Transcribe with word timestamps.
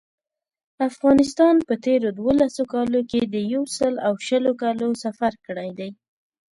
افغانستان 0.89 1.55
په 1.67 1.73
تېرو 1.85 2.09
دولسو 2.21 2.63
کالو 2.73 3.01
کې 3.11 3.21
د 3.33 3.35
یو 3.53 3.63
سل 3.77 3.93
او 4.07 4.13
شلو 4.27 4.51
کالو 4.61 4.87
سفر 5.03 5.33
کړی. 5.45 5.89